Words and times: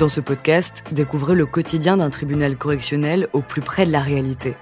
Dans 0.00 0.08
ce 0.08 0.22
podcast, 0.22 0.82
découvrez 0.92 1.34
le 1.34 1.44
quotidien 1.44 1.98
d'un 1.98 2.08
tribunal 2.08 2.56
correctionnel 2.56 3.28
au 3.34 3.42
plus 3.42 3.60
près 3.60 3.84
de 3.84 3.92
la 3.92 4.00
réalité. 4.00 4.54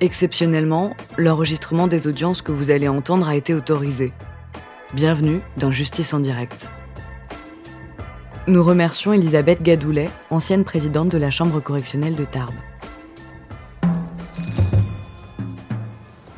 Exceptionnellement, 0.00 0.94
l'enregistrement 1.18 1.88
des 1.88 2.06
audiences 2.06 2.42
que 2.42 2.52
vous 2.52 2.70
allez 2.70 2.86
entendre 2.86 3.26
a 3.26 3.34
été 3.34 3.54
autorisé. 3.54 4.12
Bienvenue 4.94 5.40
dans 5.56 5.72
Justice 5.72 6.14
en 6.14 6.20
direct. 6.20 6.68
Nous 8.46 8.62
remercions 8.62 9.12
Elisabeth 9.12 9.62
Gadoulet, 9.62 10.08
ancienne 10.30 10.62
présidente 10.62 11.08
de 11.08 11.18
la 11.18 11.32
Chambre 11.32 11.58
correctionnelle 11.58 12.14
de 12.14 12.24
Tarbes. 12.24 12.54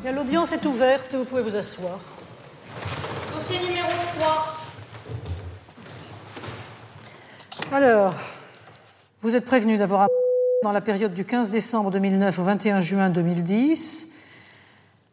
L'audience 0.03 0.51
est 0.51 0.65
ouverte, 0.65 1.13
vous 1.13 1.25
pouvez 1.25 1.43
vous 1.43 1.55
asseoir. 1.55 1.99
Dossier 3.35 3.59
numéro 3.67 3.91
3. 4.19 4.64
Alors, 7.75 8.13
vous 9.19 9.35
êtes 9.35 9.43
prévenu 9.43 9.75
d'avoir 9.75 10.07
dans 10.63 10.71
la 10.71 10.79
période 10.79 11.13
du 11.13 11.25
15 11.25 11.49
décembre 11.49 11.91
2009 11.91 12.39
au 12.39 12.43
21 12.43 12.79
juin 12.79 13.09
2010, 13.09 14.11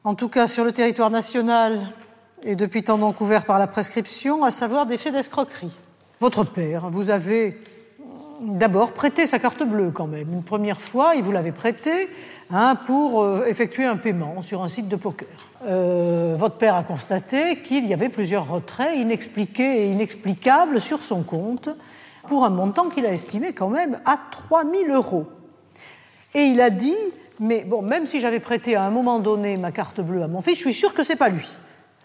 en 0.04 0.14
tout 0.14 0.28
cas 0.28 0.46
sur 0.46 0.62
le 0.62 0.70
territoire 0.70 1.10
national 1.10 1.80
et 2.44 2.54
depuis 2.54 2.84
tant 2.84 2.98
donc 2.98 3.16
couvert 3.16 3.46
par 3.46 3.58
la 3.58 3.66
prescription, 3.66 4.44
à 4.44 4.52
savoir 4.52 4.86
des 4.86 4.96
faits 4.96 5.12
d'escroquerie. 5.12 5.76
Votre 6.20 6.44
père, 6.44 6.88
vous 6.88 7.10
avez 7.10 7.58
d'abord 8.42 8.92
prêté 8.92 9.26
sa 9.26 9.40
carte 9.40 9.64
bleue 9.64 9.90
quand 9.90 10.06
même. 10.06 10.32
Une 10.32 10.44
première 10.44 10.80
fois, 10.80 11.16
il 11.16 11.24
vous 11.24 11.32
l'avait 11.32 11.50
prêtée 11.50 12.08
hein, 12.50 12.76
pour 12.86 13.24
euh, 13.24 13.44
effectuer 13.46 13.86
un 13.86 13.96
paiement 13.96 14.40
sur 14.40 14.62
un 14.62 14.68
site 14.68 14.86
de 14.86 14.94
poker. 14.94 15.26
Euh, 15.66 16.36
votre 16.38 16.58
père 16.58 16.76
a 16.76 16.84
constaté 16.84 17.58
qu'il 17.58 17.86
y 17.86 17.92
avait 17.92 18.08
plusieurs 18.08 18.48
retraits 18.48 18.96
inexpliqués 18.96 19.82
et 19.82 19.86
inexplicables 19.90 20.80
sur 20.80 21.02
son 21.02 21.24
compte 21.24 21.68
pour 22.26 22.44
un 22.44 22.50
montant 22.50 22.88
qu'il 22.88 23.06
a 23.06 23.12
estimé 23.12 23.52
quand 23.52 23.68
même 23.68 24.00
à 24.04 24.18
3000 24.30 24.90
euros. 24.90 25.26
Et 26.34 26.44
il 26.44 26.60
a 26.60 26.70
dit, 26.70 26.96
mais 27.40 27.64
bon, 27.64 27.82
même 27.82 28.06
si 28.06 28.20
j'avais 28.20 28.40
prêté 28.40 28.76
à 28.76 28.84
un 28.84 28.90
moment 28.90 29.18
donné 29.18 29.56
ma 29.56 29.72
carte 29.72 30.00
bleue 30.00 30.22
à 30.22 30.28
mon 30.28 30.40
fils, 30.40 30.54
je 30.56 30.60
suis 30.60 30.74
sûr 30.74 30.94
que 30.94 31.02
c'est 31.02 31.16
pas 31.16 31.28
lui. 31.28 31.58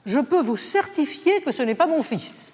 Je 0.05 0.19
peux 0.19 0.41
vous 0.41 0.57
certifier 0.57 1.41
que 1.41 1.51
ce 1.51 1.63
n'est 1.63 1.75
pas 1.75 1.85
mon 1.85 2.01
fils. 2.01 2.53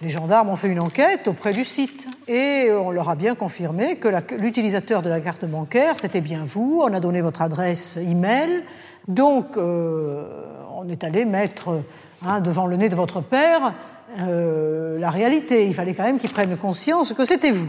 les 0.00 0.08
gendarmes 0.08 0.48
ont 0.48 0.56
fait 0.56 0.68
une 0.68 0.80
enquête 0.80 1.28
auprès 1.28 1.52
du 1.52 1.64
site 1.64 2.06
et 2.28 2.70
on 2.72 2.90
leur 2.90 3.08
a 3.08 3.16
bien 3.16 3.34
confirmé 3.34 3.96
que 3.96 4.08
l'utilisateur 4.36 5.02
de 5.02 5.08
la 5.08 5.20
carte 5.20 5.44
bancaire, 5.44 5.98
c'était 5.98 6.20
bien 6.20 6.44
vous. 6.44 6.80
On 6.84 6.94
a 6.94 7.00
donné 7.00 7.20
votre 7.20 7.42
adresse 7.42 7.96
email. 7.96 8.64
Donc, 9.08 9.56
euh, 9.56 10.46
on 10.76 10.88
est 10.88 11.04
allé 11.04 11.24
mettre 11.24 11.82
hein, 12.24 12.40
devant 12.40 12.66
le 12.66 12.76
nez 12.76 12.88
de 12.88 12.96
votre 12.96 13.20
père 13.20 13.74
euh, 14.18 14.98
la 14.98 15.10
réalité. 15.10 15.66
Il 15.66 15.74
fallait 15.74 15.94
quand 15.94 16.02
même 16.02 16.18
qu'ils 16.18 16.30
prennent 16.30 16.56
conscience 16.56 17.12
que 17.12 17.24
c'était 17.24 17.52
vous. 17.52 17.68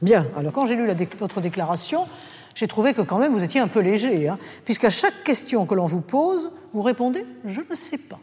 Bien, 0.00 0.26
alors 0.36 0.52
quand 0.52 0.66
j'ai 0.66 0.74
lu 0.74 0.88
votre 1.18 1.40
déclaration, 1.40 2.06
j'ai 2.54 2.66
trouvé 2.66 2.92
que 2.92 3.02
quand 3.02 3.18
même 3.18 3.32
vous 3.32 3.42
étiez 3.42 3.60
un 3.60 3.68
peu 3.68 3.80
léger, 3.80 4.28
hein, 4.28 4.38
puisqu'à 4.64 4.90
chaque 4.90 5.22
question 5.24 5.64
que 5.66 5.74
l'on 5.74 5.86
vous 5.86 6.00
pose, 6.00 6.50
vous 6.72 6.82
répondez 6.82 7.24
Je 7.44 7.60
ne 7.68 7.74
sais 7.74 7.98
pas. 7.98 8.18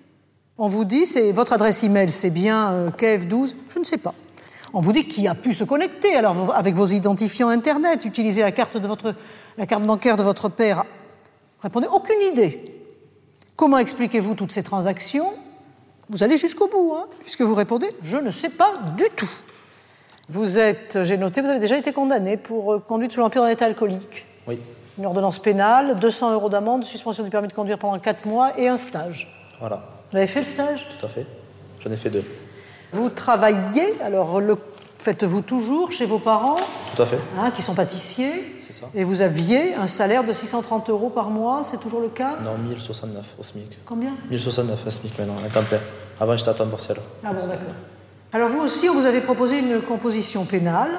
On 0.58 0.68
vous 0.68 0.84
dit 0.84 1.06
c'est 1.06 1.32
votre 1.32 1.54
adresse 1.54 1.84
email, 1.84 2.10
c'est 2.10 2.30
bien 2.30 2.72
euh, 2.72 2.90
KF12 2.90 3.56
Je 3.74 3.80
ne 3.80 3.86
sais 3.86 3.98
pas. 3.98 4.14
On 4.74 4.82
vous 4.82 4.94
dit 4.94 5.08
qui 5.08 5.28
a 5.28 5.36
pu 5.36 5.54
se 5.54 5.64
connecter 5.64 6.16
alors 6.16 6.54
avec 6.56 6.76
vos 6.76 6.86
identifiants 6.86 7.50
internet, 7.50 8.06
utiliser 8.06 8.42
la 8.42 8.52
carte, 8.52 8.78
de 8.78 8.88
votre, 8.88 9.16
la 9.58 9.66
carte 9.66 9.84
bancaire 9.84 10.18
de 10.18 10.24
votre 10.24 10.50
père. 10.50 10.84
Répondez 11.64 11.88
aucune 11.92 12.22
idée. 12.32 12.64
Comment 13.56 13.78
expliquez-vous 13.78 14.36
toutes 14.36 14.52
ces 14.52 14.64
transactions? 14.64 15.34
Vous 16.10 16.24
allez 16.24 16.38
jusqu'au 16.38 16.68
bout, 16.68 16.96
hein, 16.96 17.08
puisque 17.22 17.42
vous 17.42 17.56
répondez 17.56 17.88
Je 18.04 18.18
ne 18.18 18.32
sais 18.32 18.50
pas 18.50 18.74
du 18.98 19.06
tout. 19.16 19.30
Vous 20.28 20.60
êtes, 20.60 21.00
j'ai 21.04 21.18
noté, 21.18 21.42
vous 21.42 21.50
avez 21.50 21.60
déjà 21.60 21.78
été 21.78 21.92
condamné 21.92 22.38
pour 22.38 22.74
euh, 22.74 22.80
conduite 22.80 23.12
sous 23.12 23.20
l'empire 23.20 23.42
d'un 23.42 23.50
état 23.50 23.66
alcoolique. 23.66 24.26
Oui. 24.48 24.60
Une 24.98 25.06
ordonnance 25.06 25.40
pénale, 25.40 25.96
200 25.96 26.34
euros 26.34 26.50
d'amende, 26.50 26.84
suspension 26.84 27.24
du 27.24 27.30
permis 27.30 27.48
de 27.48 27.54
conduire 27.54 27.80
pendant 27.80 27.98
4 27.98 28.26
mois 28.26 28.52
et 28.60 28.68
un 28.68 28.78
stage. 28.78 29.28
Voilà. 29.60 29.82
Vous 30.12 30.18
avez 30.18 30.28
fait 30.28 30.42
le 30.42 30.46
stage? 30.46 30.88
Tout 31.00 31.06
à 31.06 31.10
fait. 31.10 31.26
J'en 31.80 31.92
ai 31.92 31.98
fait 31.98 32.10
deux. 32.10 32.24
Vous 32.92 33.10
travaillez, 33.10 33.96
alors 34.02 34.42
le 34.42 34.56
faites-vous 35.00 35.42
toujours 35.42 35.92
chez 35.92 36.06
vos 36.06 36.20
parents 36.20 36.58
Tout 36.96 37.02
à 37.02 37.06
fait. 37.06 37.20
Hein, 37.40 37.52
qui 37.52 37.62
sont 37.62 37.74
pâtissiers 37.74 38.60
C'est 38.62 38.74
ça. 38.74 38.86
Et 38.94 39.04
vous 39.04 39.22
aviez 39.22 39.74
un 39.76 39.88
salaire 39.88 40.24
de 40.24 40.34
630 40.34 40.90
euros 40.90 41.10
par 41.10 41.30
mois, 41.30 41.62
c'est 41.64 41.80
toujours 41.80 42.02
le 42.02 42.10
cas 42.10 42.36
Non, 42.44 42.58
1069 42.58 43.26
au 43.40 43.44
SMIC. 43.44 43.80
Combien 43.86 44.12
1069 44.30 44.80
au 44.86 44.90
SMIC 44.90 45.18
maintenant, 45.18 45.36
à 45.46 45.50
temps 45.50 45.64
plein. 45.64 45.80
Avant, 46.20 46.36
j'étais 46.36 46.50
à 46.50 46.54
temps 46.54 46.68
partiel. 46.68 46.98
Ah 47.24 47.34
bon, 47.34 47.48
d'accord. 47.48 47.74
Alors 48.34 48.50
vous 48.50 48.60
aussi, 48.60 48.88
on 48.90 48.94
vous 48.94 49.06
avait 49.08 49.22
proposé 49.22 49.60
une 49.60 49.82
composition 49.82 50.46
pénale, 50.46 50.92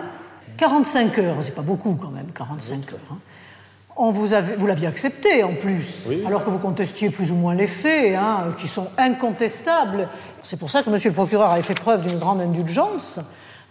45 0.57 1.19
heures, 1.19 1.37
c'est 1.43 1.55
pas 1.55 1.63
beaucoup 1.63 1.95
quand 1.95 2.11
même, 2.11 2.27
45 2.35 2.93
heures. 2.93 2.99
Hein. 3.13 3.19
On 3.97 4.11
vous, 4.13 4.33
avait, 4.33 4.57
vous 4.57 4.67
l'aviez 4.67 4.87
accepté 4.87 5.45
en 5.45 5.55
plus, 5.55 6.01
Oui. 6.09 6.23
alors 6.27 6.43
que 6.45 6.49
vous 6.51 6.59
contestiez 6.59 7.11
plus 7.11 7.31
ou 7.33 7.35
moins 7.35 7.55
les 7.55 7.67
faits, 7.67 8.17
hein, 8.17 8.47
qui 8.59 8.67
sont 8.67 8.87
incontestables. 8.97 10.09
C'est 10.43 10.57
pour 10.59 10.71
ça 10.71 10.83
que 10.83 10.89
Monsieur 10.91 11.11
le 11.11 11.15
procureur 11.15 11.51
avait 11.51 11.63
fait 11.63 11.79
preuve 11.79 12.07
d'une 12.07 12.19
grande 12.19 12.41
indulgence 12.41 13.21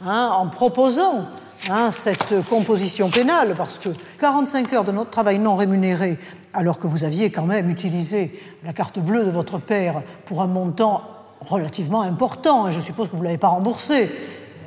hein, 0.05 0.31
en 0.37 0.47
proposant 0.47 1.25
hein, 1.69 1.91
cette 1.91 2.33
composition 2.49 3.09
pénale, 3.09 3.55
parce 3.55 3.77
que 3.77 3.89
45 4.19 4.73
heures 4.73 4.83
de 4.83 4.91
notre 4.91 5.09
travail 5.11 5.39
non 5.39 5.55
rémunéré, 5.55 6.17
alors 6.53 6.79
que 6.79 6.87
vous 6.87 7.03
aviez 7.03 7.31
quand 7.31 7.45
même 7.45 7.69
utilisé 7.69 8.41
la 8.63 8.73
carte 8.73 8.99
bleue 8.99 9.23
de 9.23 9.31
votre 9.31 9.59
père 9.59 10.01
pour 10.25 10.41
un 10.41 10.47
montant 10.47 11.03
relativement 11.41 12.01
important, 12.01 12.67
et 12.67 12.71
je 12.71 12.79
suppose 12.79 13.07
que 13.07 13.13
vous 13.13 13.19
ne 13.19 13.25
l'avez 13.25 13.37
pas 13.37 13.47
remboursé. 13.49 14.11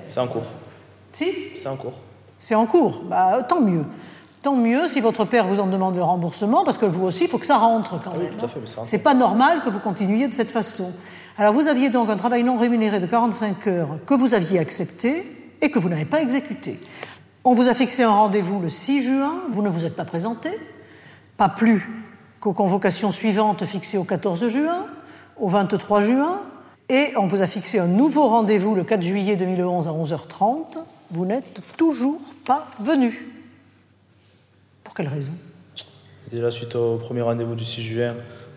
C'est 0.09 0.21
en 0.21 0.27
cours. 0.29 0.45
Si? 1.13 1.31
C'est 1.57 1.69
en 1.69 1.77
cours. 1.77 1.93
C'est 2.39 2.55
en 2.55 2.67
cours. 2.67 3.03
Bah, 3.05 3.43
tant 3.43 3.61
mieux. 3.61 3.85
Tant 4.43 4.57
mieux 4.57 4.89
si 4.89 5.01
votre 5.01 5.25
père 5.25 5.47
vous 5.47 5.61
en 5.61 5.67
demande 5.67 5.95
le 5.95 6.03
remboursement, 6.03 6.65
parce 6.65 6.79
que 6.79 6.87
vous 6.87 7.05
aussi, 7.07 7.25
il 7.25 7.31
faut 7.31 7.39
que 7.39 7.47
ça 7.47 7.59
rentre 7.59 8.01
quand 8.03 8.13
Oui, 8.17 8.25
même. 8.25 8.35
tout 8.39 8.45
à 8.45 8.49
fait, 8.49 8.59
mais 8.61 8.67
ça 8.67 8.77
rentre. 8.79 8.89
C'est 8.89 8.99
pas 8.99 9.15
normal 9.15 9.63
que 9.65 9.71
vous 9.71 9.79
continuiez 9.79 10.27
de 10.27 10.35
cette 10.35 10.51
façon. 10.51 10.93
Alors 11.39 11.55
vous 11.55 11.67
aviez 11.67 11.89
donc 11.89 12.11
un 12.11 12.17
travail 12.17 12.43
non 12.43 12.59
rémunéré 12.59 13.01
de 13.01 13.07
45 13.07 13.67
heures 13.67 13.99
que 14.05 14.15
vous 14.15 14.35
aviez 14.35 14.59
accepté 14.59 15.25
et 15.63 15.71
que 15.71 15.79
vous 15.79 15.89
n'avez 15.89 16.05
pas 16.05 16.21
exécuté. 16.21 16.79
On 17.45 17.55
vous 17.55 17.69
a 17.69 17.75
fixé 17.75 18.03
un 18.03 18.11
rendez-vous 18.11 18.61
le 18.61 18.69
6 18.69 19.01
juin, 19.01 19.43
vous 19.51 19.63
ne 19.63 19.69
vous 19.69 19.87
êtes 19.87 19.97
pas 19.97 20.05
présenté, 20.05 20.51
pas 21.37 21.49
plus 21.49 21.91
qu'aux 22.41 22.53
convocations 22.53 23.11
suivantes 23.11 23.65
fixées 23.65 23.99
au 23.99 24.05
14 24.05 24.49
juin, 24.49 24.87
au 25.39 25.49
23 25.49 26.03
juin, 26.03 26.43
et 26.89 27.13
on 27.17 27.27
vous 27.27 27.41
a 27.41 27.47
fixé 27.47 27.79
un 27.79 27.87
nouveau 27.87 28.29
rendez-vous 28.29 28.75
le 28.75 28.85
4 28.85 29.03
juillet 29.03 29.37
2011 29.37 29.89
à 29.89 29.93
11h30. 29.93 30.79
Vous 31.11 31.25
n'êtes 31.25 31.63
toujours 31.77 32.21
pas 32.45 32.67
venu. 32.81 33.29
Pour 34.85 34.95
quelle 34.95 35.09
raison? 35.09 35.33
Déjà, 36.31 36.51
suite 36.51 36.75
au 36.77 36.97
premier 36.97 37.23
rendez-vous 37.23 37.55
du 37.55 37.65
6 37.65 37.83
juin, 37.83 38.15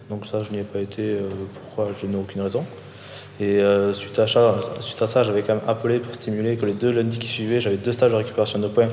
donc 0.10 0.26
ça, 0.26 0.44
je 0.44 0.52
n'y 0.52 0.60
ai 0.60 0.64
pas 0.64 0.80
été. 0.80 1.02
euh, 1.02 1.30
pourquoi 1.64 1.92
Je 2.00 2.06
n'ai 2.06 2.16
aucune 2.18 2.42
raison. 2.42 2.64
Et 3.40 3.60
euh, 3.60 3.92
suite, 3.94 4.18
à 4.20 4.28
ça, 4.28 4.56
suite 4.80 5.02
à 5.02 5.08
ça, 5.08 5.24
j'avais 5.24 5.42
quand 5.42 5.56
même 5.56 5.64
appelé 5.68 6.00
pour 6.00 6.14
stimuler 6.16 6.56
que 6.56 6.66
les 6.66 6.74
deux 6.74 6.92
lundis 6.92 7.20
qui 7.20 7.28
suivaient, 7.28 7.60
j'avais 7.60 7.76
deux 7.78 7.92
stages 7.92 8.12
de 8.12 8.16
récupération 8.16 8.60
de 8.60 8.68
points. 8.68 8.88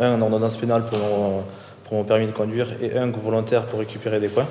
Un 0.00 0.12
en 0.14 0.22
ordonnance 0.22 0.56
pénale 0.56 0.84
pour 0.86 0.98
mon, 0.98 1.42
pour 1.84 1.94
mon 1.94 2.04
permis 2.04 2.26
de 2.26 2.32
conduire 2.32 2.68
et 2.80 2.96
un 2.96 3.10
volontaire 3.10 3.66
pour 3.66 3.80
récupérer 3.80 4.20
des 4.20 4.28
points. 4.28 4.46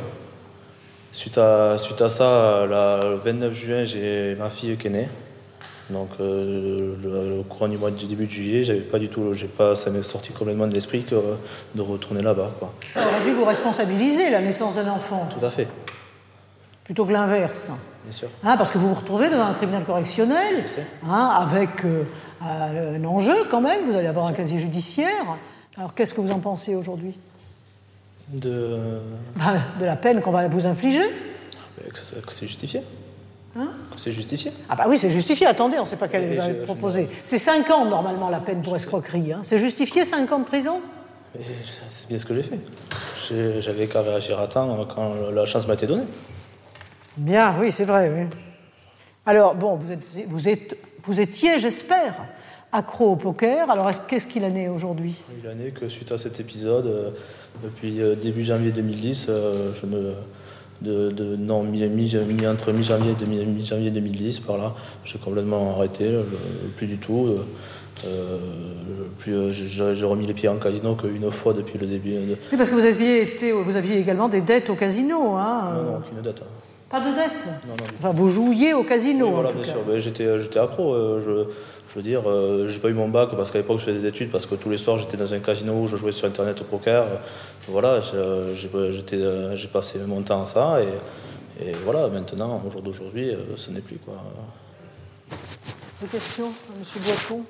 Suite 1.13 1.38
à, 1.38 1.78
suite 1.78 2.01
à 2.01 2.09
ça, 2.09 2.66
la- 2.69 2.99
le 3.11 3.16
29 3.16 3.53
juin, 3.53 3.84
j'ai 3.85 4.35
ma 4.38 4.49
fille 4.49 4.75
qui 4.78 4.88
est 4.88 4.91
née. 4.91 5.09
Donc, 5.89 6.09
euh, 6.19 6.95
le, 7.01 7.38
le 7.38 7.44
courant 7.44 7.69
du 7.69 7.78
mois 7.78 7.91
du 7.91 8.05
début 8.07 8.25
de 8.25 8.31
juillet, 8.31 8.63
j'avais 8.66 8.81
pas 8.81 8.99
du 8.99 9.07
tout, 9.07 9.34
j'ai 9.34 9.47
pas, 9.47 9.73
ça 9.73 9.89
m'est 9.89 10.03
sorti 10.03 10.34
complètement 10.34 10.67
de 10.67 10.73
l'esprit 10.73 11.03
que 11.03 11.16
de 11.73 11.81
retourner 11.81 12.22
là-bas. 12.22 12.51
Ça 12.89 12.99
aurait 12.99 13.23
dû 13.23 13.31
vous 13.31 13.45
responsabiliser, 13.45 14.29
la 14.29 14.41
naissance 14.41 14.75
d'un 14.75 14.89
enfant, 14.89 15.29
Tout 15.39 15.45
à 15.45 15.49
fait, 15.49 15.69
plutôt 16.87 17.05
que 17.05 17.11
l'inverse. 17.11 17.69
bien 18.05 18.13
sûr. 18.13 18.29
Hein, 18.45 18.55
parce 18.55 18.72
que 18.72 18.78
vous 18.78 18.87
vous 18.87 18.95
retrouvez 18.95 19.29
devant 19.29 19.45
un 19.45 19.53
tribunal 19.53 19.84
correctionnel, 19.84 20.63
hein, 21.05 21.31
avec 21.37 21.84
euh, 21.84 22.03
un 22.41 23.03
enjeu 23.03 23.35
quand 23.51 23.59
même, 23.59 23.81
vous 23.85 23.93
allez 23.97 24.07
avoir 24.07 24.25
un 24.25 24.31
casier 24.31 24.57
judiciaire. 24.57 25.35
Alors 25.78 25.93
qu'est-ce 25.93 26.13
que 26.13 26.22
vous 26.22 26.31
en 26.31 26.39
pensez 26.39 26.75
aujourd'hui? 26.75 27.19
De, 28.29 28.99
Ben, 29.35 29.61
De 29.81 29.85
la 29.85 29.97
peine 29.97 30.22
qu'on 30.22 30.31
va 30.31 30.47
vous 30.47 30.66
infliger 30.66 31.03
que 31.93 31.99
c'est 32.01 32.25
que 32.25 32.34
c'est 32.34 32.47
justifié. 32.47 32.81
Hein? 33.59 33.67
Que 33.93 33.99
c'est 33.99 34.13
justifié. 34.13 34.53
Ah 34.69 34.75
bah 34.78 34.85
oui, 34.87 34.97
c'est 34.97 35.09
justifié, 35.09 35.45
attendez, 35.45 35.78
on 35.78 35.81
ne 35.83 35.87
sait 35.87 35.97
pas 35.97 36.07
quelle 36.07 36.37
va 36.37 36.47
être 36.47 36.63
proposée. 36.63 37.09
C'est 37.23 37.37
5 37.37 37.69
ans 37.72 37.83
normalement 37.85 38.29
la 38.29 38.40
peine 38.40 38.61
pour 38.61 38.78
escroquerie. 38.78 39.33
hein. 39.33 39.40
C'est 39.43 39.57
justifié 39.57 40.05
5 40.05 40.31
ans 40.31 40.40
de 40.40 40.45
prison? 40.45 40.79
C'est 41.91 42.07
bien 42.07 42.17
ce 42.17 42.25
que 42.25 42.33
j'ai 42.33 42.43
fait. 42.43 42.59
J'avais 43.61 43.87
qu'à 43.87 44.01
réagir 44.01 44.40
à 44.40 44.47
temps 44.47 44.85
quand 44.93 45.13
la 45.33 45.45
chance 45.45 45.67
m'a 45.67 45.73
été 45.73 45.85
donnée. 45.85 46.03
Bien, 47.17 47.55
oui, 47.61 47.72
c'est 47.72 47.84
vrai. 47.84 48.11
oui. 48.16 48.25
Alors, 49.25 49.55
bon, 49.55 49.75
vous, 49.75 49.91
êtes, 49.91 50.08
vous, 50.28 50.47
êtes, 50.47 50.78
vous 51.03 51.19
étiez, 51.19 51.59
j'espère, 51.59 52.14
accro 52.72 53.11
au 53.11 53.16
poker. 53.16 53.69
Alors, 53.69 53.90
est-ce- 53.90 54.02
qu'est-ce 54.08 54.28
qu'il 54.28 54.46
en 54.46 54.55
est 54.55 54.67
aujourd'hui? 54.69 55.16
Il 55.43 55.49
en 55.49 55.59
est 55.66 55.72
que 55.72 55.90
suite 55.90 56.11
à 56.11 56.17
cet 56.17 56.40
épisode, 56.40 56.85
euh, 56.85 57.09
depuis 57.64 58.02
euh, 58.02 58.16
début 58.16 58.43
janvier 58.43 58.72
2010, 58.72 59.28
euh, 59.29 59.72
je 59.81 59.85
ne. 59.85 60.14
De, 60.79 61.09
de- 61.09 61.35
non, 61.35 61.64
mi, 61.64 61.81
mi- 61.90 62.47
entre 62.47 62.72
mi-janvier 62.72 63.16
et 63.19 63.25
mi-janvier 63.25 63.90
2010, 63.90 64.41
par 64.41 64.59
là, 64.59 64.75
j'ai 65.03 65.17
complètement 65.17 65.72
arrêté, 65.75 66.08
plus 66.75 66.85
du 66.85 66.99
tout. 66.99 67.35
plus, 69.17 69.52
j'ai 69.53 70.05
remis 70.05 70.28
les 70.28 70.35
pieds 70.35 70.49
en 70.49 70.58
casino 70.58 70.93
qu'une 70.96 71.31
fois 71.31 71.53
depuis 71.53 71.79
le 71.79 71.87
début. 71.87 72.14
Oui, 72.52 72.58
parce 72.58 72.69
que 72.69 72.75
vous 72.75 72.85
aviez, 72.85 73.23
été, 73.23 73.52
vous 73.53 73.75
aviez 73.75 73.97
également 73.97 74.29
des 74.29 74.41
dettes 74.41 74.69
au 74.69 74.75
casino. 74.75 75.31
Hein 75.35 75.73
non, 75.78 75.84
non, 75.93 75.97
aucune 75.97 76.22
dette. 76.22 76.43
Hein. 76.43 76.66
Pas 76.89 76.99
de 77.01 77.13
dette 77.16 77.47
Non, 77.67 77.73
non. 77.78 77.84
Enfin, 77.99 78.11
vous 78.13 78.29
jouiez 78.29 78.73
au 78.73 78.84
casino, 78.84 79.29
voilà, 79.31 79.49
en 79.49 79.51
tout 79.51 79.57
bien 79.57 79.66
cas. 79.66 79.72
sûr. 79.73 79.84
Ben, 79.85 79.99
j'étais, 79.99 80.39
j'étais 80.39 80.59
accro. 80.59 80.95
je, 81.19 81.45
je 81.89 81.95
veux 81.95 82.01
dire, 82.01 82.22
j'ai 82.69 82.79
pas 82.79 82.89
eu 82.89 82.93
mon 82.93 83.07
bac 83.09 83.29
parce 83.35 83.51
qu'à 83.51 83.57
l'époque 83.57 83.79
je 83.79 83.85
faisais 83.85 83.99
des 83.99 84.07
études, 84.07 84.29
parce 84.31 84.45
que 84.45 84.55
tous 84.55 84.69
les 84.69 84.78
soirs 84.78 84.97
j'étais 84.97 85.17
dans 85.17 85.34
un 85.34 85.39
casino 85.39 85.73
où 85.73 85.87
je 85.87 85.97
jouais 85.97 86.11
sur 86.11 86.28
internet 86.28 86.61
au 86.61 86.63
poker. 86.66 87.05
Voilà, 87.67 87.99
j'ai, 88.53 88.67
j'ai 89.55 89.67
passé 89.67 89.99
mon 90.05 90.22
temps 90.22 90.41
à 90.41 90.45
ça 90.45 90.78
et, 90.81 91.67
et 91.69 91.72
voilà, 91.84 92.07
maintenant, 92.07 92.61
au 92.66 92.69
jour 92.72 92.81
d'aujourd'hui, 92.81 93.31
ce 93.55 93.72
n'est 93.72 93.81
plus 93.81 93.97
quoi. 93.97 94.16
Des 96.01 96.07
questions, 96.07 96.45
M. 96.45 97.01
Boiton 97.03 97.41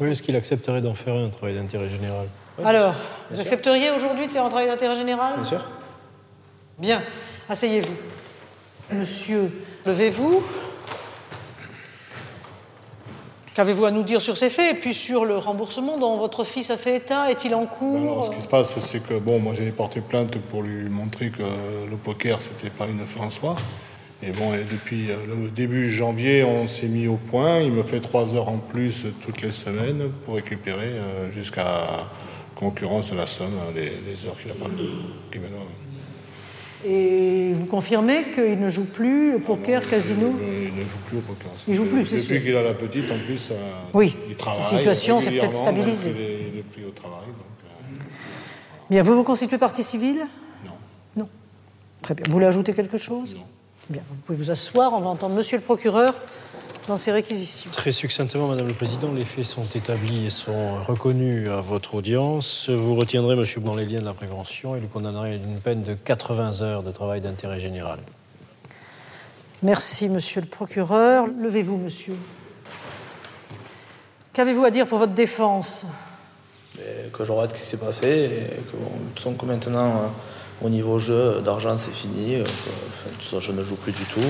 Oui, 0.00 0.10
est-ce 0.10 0.22
qu'il 0.22 0.34
accepterait 0.36 0.80
d'en 0.80 0.94
faire 0.94 1.14
un 1.14 1.28
travail 1.28 1.54
d'intérêt 1.54 1.88
général? 1.88 2.26
Alors, 2.64 2.94
vous 3.30 3.38
accepteriez 3.38 3.90
aujourd'hui 3.90 4.26
de 4.26 4.32
faire 4.32 4.44
un 4.44 4.48
travail 4.48 4.66
d'intérêt 4.68 4.96
général? 4.96 5.34
Bien 5.34 5.44
sûr. 5.44 5.64
Bien, 6.78 7.02
asseyez-vous. 7.48 7.92
Monsieur, 8.92 9.50
levez-vous. 9.84 10.42
Qu'avez-vous 13.54 13.84
à 13.84 13.90
nous 13.90 14.02
dire 14.02 14.22
sur 14.22 14.36
ces 14.36 14.48
faits 14.48 14.76
et 14.76 14.78
puis 14.78 14.94
sur 14.94 15.24
le 15.24 15.36
remboursement 15.36 15.98
dont 15.98 16.16
votre 16.16 16.44
fils 16.44 16.70
a 16.70 16.76
fait 16.76 16.96
état? 16.96 17.30
Est-il 17.30 17.54
en 17.54 17.66
cours? 17.66 18.00
Alors, 18.00 18.24
ce 18.24 18.30
qui 18.30 18.40
se 18.40 18.48
passe, 18.48 18.78
c'est 18.78 19.02
que 19.02 19.18
bon, 19.18 19.40
moi 19.40 19.52
j'avais 19.52 19.72
porté 19.72 20.00
plainte 20.00 20.38
pour 20.38 20.62
lui 20.62 20.88
montrer 20.88 21.30
que 21.30 21.42
le 21.42 21.96
poker, 21.96 22.40
c'était 22.40 22.70
pas 22.70 22.86
une 22.86 23.04
fin 23.04 23.24
en 23.24 23.30
soi. 23.30 23.56
Et 24.22 24.32
bon, 24.32 24.52
depuis 24.52 25.08
le 25.08 25.50
début 25.50 25.90
janvier, 25.90 26.44
on 26.44 26.66
s'est 26.66 26.88
mis 26.88 27.06
au 27.08 27.16
point. 27.16 27.60
Il 27.60 27.72
me 27.72 27.82
fait 27.82 28.00
trois 28.00 28.34
heures 28.36 28.48
en 28.48 28.58
plus 28.58 29.06
toutes 29.24 29.42
les 29.42 29.50
semaines 29.50 30.10
pour 30.24 30.34
récupérer 30.36 30.86
euh, 30.86 31.30
jusqu'à 31.30 32.06
concurrence 32.54 33.12
de 33.12 33.16
la 33.16 33.26
somme, 33.26 33.54
hein, 33.58 33.72
les, 33.74 34.26
heures 34.26 34.36
qu'il 34.40 34.50
a 34.50 34.54
pas. 34.54 34.66
Et 36.84 37.52
vous 37.54 37.66
confirmez 37.66 38.30
qu'il 38.30 38.60
ne 38.60 38.68
joue 38.68 38.86
plus 38.92 39.34
au 39.34 39.38
poker, 39.40 39.82
casino 39.88 40.32
Il 40.40 40.74
ne 40.76 40.88
joue 40.88 40.96
plus 41.06 41.16
au 41.18 41.20
poker. 41.22 41.50
Il 41.66 41.74
joue 41.74 41.86
plus, 41.86 42.04
c'est 42.04 42.16
sûr. 42.18 42.34
Depuis 42.34 42.46
qu'il 42.46 42.56
a 42.56 42.62
la 42.62 42.74
petite, 42.74 43.10
en 43.10 43.18
plus, 43.26 43.48
euh, 43.50 43.54
Oui, 43.94 44.14
il 44.28 44.36
travaille. 44.36 44.62
sa 44.62 44.76
situation 44.76 45.20
s'est 45.20 45.32
peut-être 45.32 45.54
stabilisée. 45.54 46.10
donc 46.10 46.18
Il 46.20 46.24
est, 46.24 46.48
il 46.54 46.58
est 46.58 46.62
pris 46.62 46.84
au 46.84 46.90
travail. 46.90 47.26
donc, 47.26 47.34
euh, 47.64 48.02
Bien, 48.90 49.02
vous 49.02 49.16
vous 49.16 49.24
constituez 49.24 49.58
partie 49.58 49.82
civile? 49.82 50.24
Non. 50.64 50.70
Non. 51.16 51.28
Très 52.00 52.14
bien. 52.14 52.24
Vous 52.28 52.32
voulez 52.32 52.46
ajouter 52.46 52.72
quelque 52.72 52.96
chose? 52.96 53.34
Non. 53.34 53.42
Bien, 53.90 54.02
vous 54.08 54.16
pouvez 54.26 54.38
vous 54.38 54.50
asseoir, 54.50 54.92
on 54.94 55.00
va 55.00 55.08
entendre 55.08 55.34
Monsieur 55.34 55.56
le 55.56 55.62
procureur 55.64 56.10
dans 56.88 56.96
ses 56.96 57.12
réquisitions. 57.12 57.70
Très 57.70 57.92
succinctement, 57.92 58.48
Madame 58.48 58.66
le 58.66 58.74
Président, 58.74 59.12
les 59.12 59.24
faits 59.24 59.44
sont 59.44 59.66
établis 59.74 60.26
et 60.26 60.30
sont 60.30 60.82
reconnus 60.84 61.48
à 61.48 61.60
votre 61.60 61.94
audience. 61.94 62.70
Vous 62.70 62.94
retiendrez 62.96 63.36
Monsieur 63.36 63.60
dans 63.60 63.76
les 63.76 63.84
liens 63.84 64.00
de 64.00 64.04
la 64.06 64.14
prévention 64.14 64.74
et 64.74 64.80
le 64.80 64.86
condamnerez 64.88 65.32
à 65.32 65.34
une 65.34 65.60
peine 65.60 65.82
de 65.82 65.94
80 65.94 66.62
heures 66.62 66.82
de 66.82 66.90
travail 66.90 67.20
d'intérêt 67.20 67.60
général. 67.60 67.98
Merci, 69.62 70.08
Monsieur 70.08 70.40
le 70.40 70.46
procureur. 70.46 71.26
Levez-vous, 71.26 71.76
Monsieur. 71.76 72.16
Qu'avez-vous 74.32 74.64
à 74.64 74.70
dire 74.70 74.86
pour 74.86 74.98
votre 74.98 75.14
défense? 75.14 75.84
Et 76.78 77.10
que 77.10 77.24
je 77.24 77.32
regrette 77.32 77.50
ce 77.50 77.56
qui 77.56 77.68
s'est 77.68 77.76
passé 77.76 78.06
et 78.06 78.62
que, 78.70 78.76
bon, 78.76 78.90
de 78.90 79.08
toute 79.14 79.18
façon, 79.18 79.34
que 79.34 79.44
maintenant, 79.44 79.88
euh, 79.88 80.64
au 80.66 80.70
niveau 80.70 80.98
jeu 80.98 81.40
d'argent, 81.44 81.76
c'est 81.76 81.92
fini. 81.92 82.36
euh, 82.36 82.44
que, 82.44 82.48
enfin, 82.48 83.10
façon, 83.18 83.40
je 83.40 83.52
ne 83.52 83.62
joue 83.62 83.76
plus 83.76 83.92
du 83.92 84.04
tout. 84.04 84.20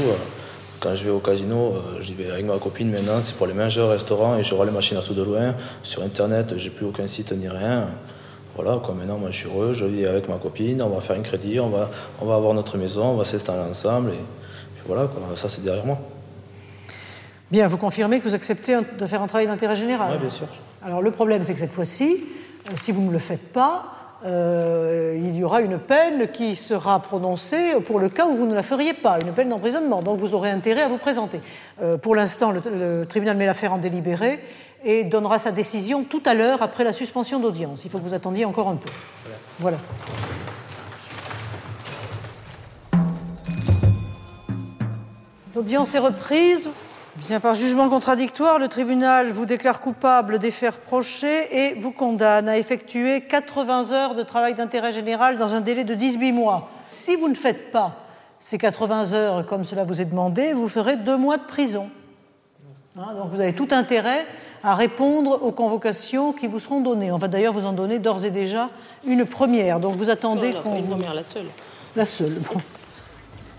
Quand 0.81 0.95
je 0.95 1.05
vais 1.05 1.11
au 1.11 1.19
casino, 1.19 1.75
euh, 1.75 2.01
j'y 2.01 2.15
vais 2.15 2.31
avec 2.31 2.47
ma 2.47 2.57
copine 2.59 2.91
maintenant, 2.91 3.21
c'est 3.21 3.37
pour 3.37 3.49
les 3.49 3.55
manger 3.55 3.81
au 3.81 3.89
restaurant 3.89 4.37
et 4.39 4.45
je 4.45 4.55
vois 4.55 4.65
les 4.65 4.71
machines 4.71 4.97
à 4.97 5.03
sous 5.03 5.15
de 5.15 5.23
loin. 5.23 5.55
Sur 5.83 6.03
Internet, 6.03 6.55
j'ai 6.57 6.71
plus 6.71 6.87
aucun 6.87 7.07
site 7.09 7.33
ni 7.33 7.49
rien. 7.49 7.89
Voilà, 8.55 8.79
quoi. 8.83 8.95
Maintenant, 8.95 9.19
moi, 9.19 9.31
je 9.31 9.39
suis 9.39 9.49
heureux, 9.49 9.73
je 9.73 9.85
vis 9.85 10.07
avec 10.07 10.29
ma 10.29 10.37
copine, 10.37 10.81
on 10.83 10.89
va 10.89 11.01
faire 11.01 11.17
un 11.17 11.23
crédit, 11.23 11.59
on 11.59 11.69
va, 11.69 11.91
on 12.21 12.27
va 12.27 12.37
avoir 12.37 12.55
notre 12.55 12.77
maison, 12.79 13.07
on 13.07 13.17
va 13.17 13.25
s'installer 13.25 13.69
ensemble. 13.69 14.11
Et 14.11 14.15
puis 14.75 14.85
voilà, 14.87 15.07
quoi. 15.07 15.21
ça, 15.37 15.49
c'est 15.49 15.65
derrière 15.65 15.85
moi. 15.85 15.99
Bien, 17.51 17.67
vous 17.67 17.79
confirmez 17.79 18.19
que 18.19 18.25
vous 18.25 18.35
acceptez 18.35 18.77
de 18.99 19.07
faire 19.07 19.23
un 19.23 19.27
travail 19.27 19.47
d'intérêt 19.47 19.75
général 19.75 20.11
Oui, 20.13 20.19
bien 20.19 20.31
sûr. 20.31 20.47
Alors 20.85 21.03
le 21.03 21.11
problème, 21.11 21.45
c'est 21.45 21.55
que 21.55 21.61
cette 21.61 21.73
fois-ci, 21.73 22.25
euh, 22.69 22.73
si 22.77 22.93
vous 22.93 23.03
ne 23.03 23.11
le 23.11 23.19
faites 23.19 23.53
pas, 23.53 23.93
euh, 24.25 25.17
il 25.17 25.37
y 25.37 25.45
aura 25.45 25.61
une 25.61 25.79
peine 25.79 26.29
qui 26.29 26.57
sera 26.57 27.01
prononcée 27.01 27.75
pour 27.87 28.01
le 28.01 28.09
cas 28.09 28.27
où 28.27 28.35
vous 28.35 28.47
ne 28.47 28.55
la 28.55 28.63
feriez 28.63 28.93
pas, 28.93 29.19
une 29.25 29.33
peine 29.33 29.49
d'emprisonnement. 29.49 30.03
Donc 30.03 30.19
vous 30.19 30.35
aurez 30.35 30.51
intérêt 30.51 30.83
à 30.83 30.89
vous 30.89 30.99
présenter. 30.99 31.41
Euh, 31.81 31.99
pour 31.99 32.17
l'instant, 32.17 32.51
le, 32.51 32.61
le 32.77 33.07
tribunal 33.07 33.37
met 33.37 33.47
l'affaire 33.47 33.73
en 33.73 33.79
délibéré 33.79 34.43
et 34.85 35.05
donnera 35.05 35.39
sa 35.39 35.53
décision 35.53 36.05
tout 36.05 36.23
à 36.27 36.35
l'heure 36.35 36.63
après 36.63 36.85
la 36.85 36.93
suspension 36.93 37.39
d'audience. 37.39 37.85
Il 37.85 37.91
faut 37.91 37.99
que 37.99 38.05
vous 38.05 38.15
attendiez 38.15 38.45
encore 38.45 38.69
un 38.69 38.77
peu. 38.77 38.91
Voilà. 39.59 39.79
L'audience 45.55 45.95
est 45.95 45.99
reprise. 45.99 46.69
Bien, 47.19 47.41
par 47.41 47.57
jugement 47.57 47.89
contradictoire, 47.89 48.61
le 48.61 48.69
tribunal 48.69 49.31
vous 49.31 49.45
déclare 49.45 49.81
coupable 49.81 50.39
des 50.39 50.53
faits 50.53 50.75
reprochés 50.77 51.49
et 51.51 51.75
vous 51.75 51.91
condamne 51.91 52.49
à 52.49 52.57
effectuer 52.57 53.23
80 53.23 53.91
heures 53.91 54.15
de 54.15 54.23
travail 54.23 54.55
d'intérêt 54.55 54.93
général 54.93 55.37
dans 55.37 55.53
un 55.53 55.61
délai 55.61 55.83
de 55.83 55.95
18 55.95 56.31
mois. 56.31 56.71
Si 56.89 57.17
vous 57.17 57.29
ne 57.29 57.35
faites 57.35 57.73
pas 57.73 57.97
ces 58.39 58.57
80 58.57 59.15
heures 59.15 59.47
comme 59.47 59.65
cela 59.65 59.83
vous 59.83 60.01
est 60.01 60.05
demandé, 60.05 60.53
vous 60.53 60.69
ferez 60.69 60.95
deux 60.95 61.17
mois 61.17 61.39
de 61.39 61.43
prison. 61.43 61.91
Hein, 62.97 63.15
donc 63.17 63.31
vous 63.31 63.41
avez 63.41 63.53
tout 63.53 63.69
intérêt 63.73 64.25
à 64.63 64.77
répondre 64.77 65.43
aux 65.43 65.53
convocations 65.53 66.33
qui 66.33 66.47
vous 66.47 66.61
seront 66.61 66.83
données. 66.83 67.11
On 67.11 67.19
va 67.19 67.27
d'ailleurs 67.27 67.53
vous 67.53 67.67
en 67.67 67.73
donner 67.73 67.99
d'ores 67.99 68.27
et 68.27 68.31
déjà 68.31 68.71
une 69.05 69.27
première. 69.27 69.81
Donc 69.81 69.97
vous 69.97 70.11
attendez 70.11 70.53
qu'on 70.63 70.77
Une 70.77 70.87
première, 70.87 71.15
la 71.15 71.25
seule. 71.25 71.47
la 71.97 72.07
seule. 72.07 72.39
Bon. 72.53 72.61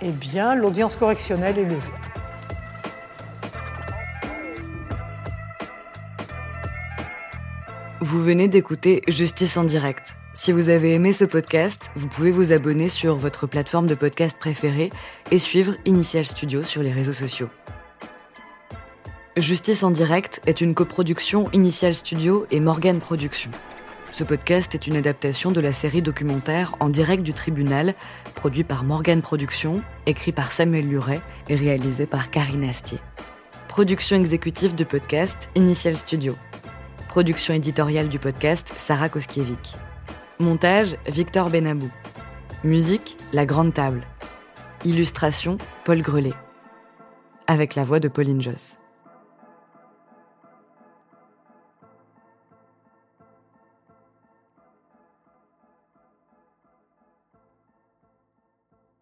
Eh 0.02 0.12
bien, 0.12 0.56
l'audience 0.56 0.96
correctionnelle 0.96 1.58
est 1.58 1.66
levée. 1.66 1.92
Vous 8.01 8.24
venez 8.24 8.48
d'écouter 8.48 9.01
Justice 9.10 9.57
en 9.57 9.66
direct. 9.66 10.16
Si 10.34 10.54
vous 10.54 10.69
avez 10.69 10.94
aimé 10.94 11.12
ce 11.12 11.25
podcast, 11.25 11.92
vous 11.98 12.07
pouvez 12.07 12.31
vous 12.31 12.54
abonner 12.54 12.88
sur 12.88 13.18
votre 13.18 13.46
plateforme 13.46 13.88
de 13.88 13.96
podcast 13.96 14.38
préférée 14.40 14.90
et 15.31 15.40
suivre 15.40 15.75
Initial 15.84 16.24
Studio 16.24 16.63
sur 16.63 16.81
les 16.81 16.94
réseaux 16.94 17.12
sociaux. 17.12 17.50
Justice 19.36 19.84
en 19.84 19.91
direct 19.91 20.39
est 20.46 20.62
une 20.62 20.75
coproduction 20.75 21.51
Initial 21.51 21.94
Studio 21.94 22.46
et 22.51 22.62
Morgan 22.62 23.01
Productions. 23.01 23.51
Ce 24.13 24.24
podcast 24.24 24.74
est 24.75 24.88
une 24.88 24.96
adaptation 24.96 25.51
de 25.51 25.60
la 25.60 25.74
série 25.74 26.01
documentaire 26.01 26.75
En 26.79 26.88
direct 26.88 27.24
du 27.24 27.34
tribunal, 27.34 27.96
produit 28.34 28.63
par 28.63 28.86
Morgan 28.86 29.22
Productions, 29.22 29.82
écrit 30.06 30.32
par 30.32 30.53
Samuel 30.53 30.88
Luret 30.88 31.20
et 31.50 31.58
réalisé 31.58 32.06
par 32.06 32.32
Karine 32.32 32.63
Astier. 32.63 33.00
Production 33.68 34.15
exécutive 34.15 34.74
du 34.74 34.86
podcast 34.86 35.50
Initial 35.56 35.98
Studio. 35.98 36.34
Production 37.10 37.56
éditoriale 37.56 38.08
du 38.08 38.20
podcast 38.20 38.72
Sarah 38.78 39.10
Koskiewicz. 39.10 39.74
Montage 40.39 40.96
Victor 41.08 41.50
Benabou. 41.50 41.89
Musique 42.63 43.18
La 43.34 43.48
Grande 43.48 43.74
Table. 43.74 44.04
Illustration 44.86 45.58
Paul 45.86 46.04
Grelet. 46.04 46.36
Avec 47.48 47.74
la 47.74 47.84
voix 47.84 48.00
de 48.00 48.10
Pauline 48.10 48.44
Joss. 48.44 48.78